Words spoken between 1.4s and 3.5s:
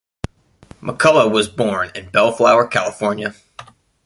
born in Bellflower, California.